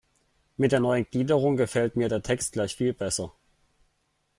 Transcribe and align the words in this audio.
Mit 0.57 0.71
der 0.71 0.79
neuen 0.79 1.05
Gliederung 1.05 1.57
gefällt 1.57 1.95
mir 1.95 2.09
der 2.09 2.23
Text 2.23 2.53
gleich 2.53 2.75
viel 2.75 2.91
besser. 2.91 3.31